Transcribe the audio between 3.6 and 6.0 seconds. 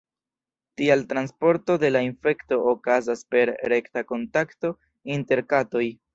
rekta kontakto inter katoj.